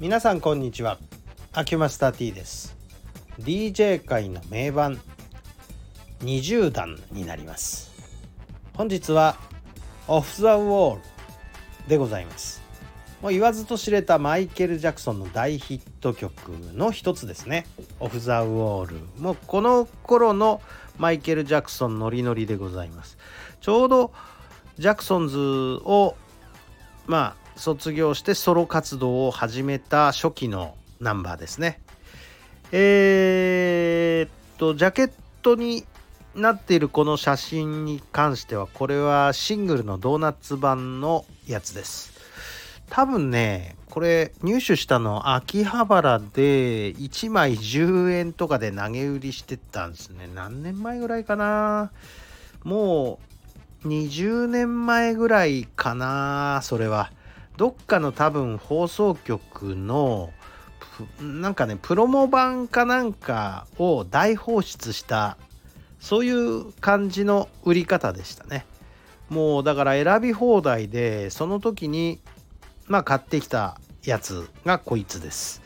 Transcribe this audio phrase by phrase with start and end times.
[0.00, 0.96] 皆さんこんにちは。
[1.52, 2.76] アキュマスター T です。
[3.40, 5.00] DJ 界の名盤
[6.20, 7.90] 20段になります。
[8.74, 9.34] 本日は
[10.06, 11.02] オフ・ザ・ウォール
[11.88, 12.62] でございます。
[13.20, 17.66] もう言わずと知れたマイケル・ジャクソンの大ヒット曲の一つですね。
[17.98, 20.62] オフ・ザ・ウォールもうこの頃の
[20.96, 23.18] マイケル・ジャクソンノリノリでございます。
[23.60, 24.12] ちょうど
[24.78, 26.14] ジャクソンズを
[27.08, 31.80] まあ卒業してソロ活動を始めた初期のナンバーですね。
[32.72, 35.10] えー、っとジャケッ
[35.42, 35.84] トに
[36.34, 42.12] なっているこの写真に関してはこれはシングルのドーナツ版のやつです。
[42.90, 50.28] 多分ねこれ入手したの秋葉原で1枚10円とかで投げ売りしてたんですね。
[50.32, 51.90] 何年前ぐらいかな。
[52.62, 53.18] も
[53.84, 57.10] う20年前ぐらいかなそれは。
[57.58, 60.32] どっかの多分放送局の
[61.20, 65.36] なんかねプロモ版かなんかを大放出した
[65.98, 68.64] そういう感じの売り方でしたね。
[69.28, 72.20] もうだから選び放題でその時に
[72.86, 75.60] まあ買ってきたやつがこいつです。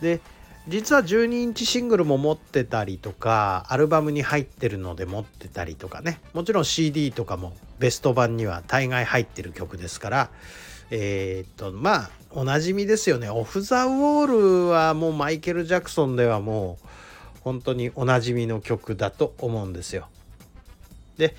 [0.00, 0.20] で
[0.66, 6.20] 実は12インチシングルも持ってたりとかアルバムに入ってるので持ってたりとかね。
[6.32, 10.30] もちろん CD とかもベスト版には大概入ってる曲ですから
[10.90, 13.30] えー、っとまあおなじみですよね。
[13.30, 16.86] オフ・ザ・ウォールはもうマイケル・ジャクソンではもう
[17.40, 20.08] 本当におなじみの曲だと思うんですよ。
[21.16, 21.36] で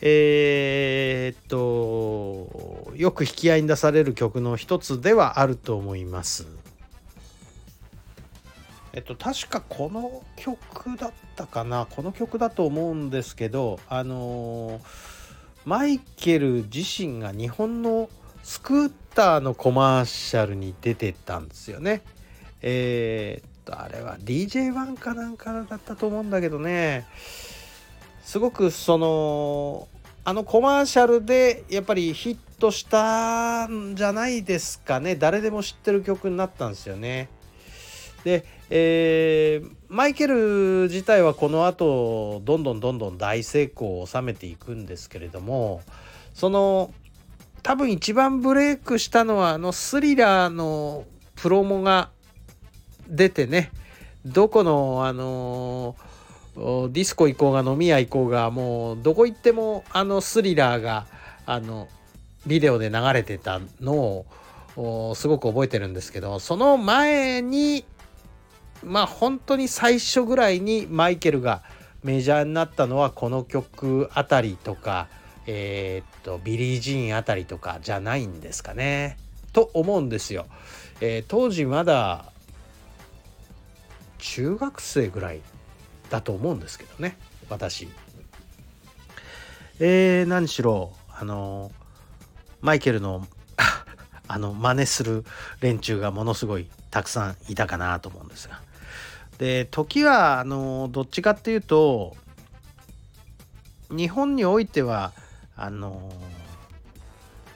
[0.00, 6.46] えー、っとよく引き合いに出される曲の一つではあると思います。
[8.92, 11.86] えっと確かこの曲だったかな。
[11.90, 14.80] この曲だと思うんですけどあの
[15.64, 18.08] マイケル自身が日本の
[18.46, 22.02] スクーターのコマーシャルに出てたんですよね。
[22.62, 27.08] えー、っとあれは DJ1 かなんかだったと思うんだけどね
[28.22, 29.88] すごくその
[30.22, 37.28] あのコマーシャルでやっぱりヒットしたんじゃないですかね誰でも知ってる曲になったんですよね。
[38.22, 45.82] で、えー、マイケル自体はこの後どんどんどんどん大成功を収めていくんですけれども
[46.32, 46.94] その
[47.66, 51.04] 多分一番ブレイクしたのはあのスリラーの
[51.34, 52.10] プロモが
[53.08, 53.72] 出てね。
[54.24, 55.96] どこのあの
[56.54, 61.06] ディスコ行こうが飲み屋行こうがもうどこ行ってもあのスリラーが
[61.44, 61.88] あの
[62.46, 64.24] ビデオで流れてたの
[64.76, 67.84] をすごく覚えてるんですけどその前に
[68.84, 71.64] まあ本当に最初ぐらいにマイケルが
[72.04, 75.08] メジャーになったのはこの曲あたりとか
[75.46, 79.16] えー、っとビリー・ジーンあたりとかじゃないんですかね
[79.52, 80.46] と思うんですよ。
[81.00, 82.32] えー、当時まだ
[84.18, 85.40] 中学生ぐらい
[86.10, 87.16] だと思うんですけどね
[87.48, 87.88] 私。
[89.78, 91.70] えー、何しろあの
[92.60, 93.26] マイケルの
[94.28, 95.24] あの真似する
[95.60, 98.60] 連中がものすごいたくさんいたかなと思うんですが
[99.38, 102.16] で時はあのどっちかっていうと
[103.90, 105.12] 日本においては
[105.56, 106.12] あの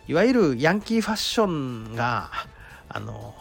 [0.09, 2.31] いわゆるヤンキーファッションが
[2.88, 3.34] あの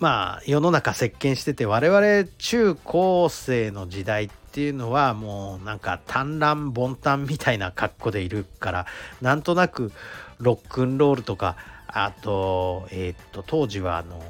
[0.00, 8.86] まあ世の中席巻してて我々中高生の時代っていうのはもうなんか単乱凡単みたいな格好でいるから
[9.20, 9.92] なんとなく
[10.38, 11.56] ロックンロールとか
[11.86, 14.22] あとえっ、と当時はあの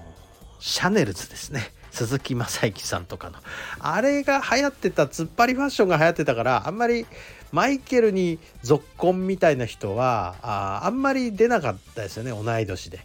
[0.61, 1.73] シャネルズですね。
[1.99, 3.39] 鈴木雅之さんとかの。
[3.81, 7.07] あれが流行ってた突っ張りファッションが流行ってたからあんまり
[7.51, 13.01] マイケルに続婚みたいな人はああんまり出なかったですよね同い年で。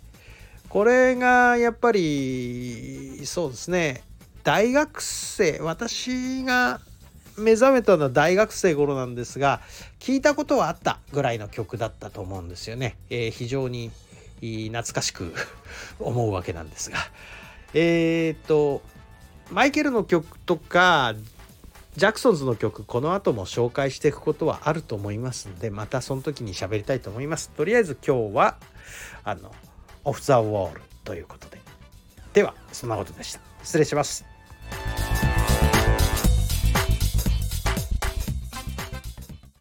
[0.70, 4.04] これがやっぱりそうですね
[4.44, 6.80] 大学生私が
[7.38, 9.62] 目覚めたのは大学生頃なんですが
[10.00, 13.92] 聞いたことはあったぐらいの曲だったと思うんですよね、えー、非常に
[14.40, 15.34] 懐かしく
[16.00, 16.98] 思うわけなんですが。
[17.74, 18.82] えー、っと
[19.52, 21.16] マイケルの曲とか
[21.96, 27.50] ジャクソンズの曲この後も紹介していくことはあると思いますのでまたその時に喋りたいと思います。
[27.50, 28.58] とりあえず今日は
[29.24, 29.54] あの
[30.04, 31.62] オフ・ザ・ウォールということで。
[32.34, 33.40] ではそんなことでした。
[33.64, 34.33] 失礼します。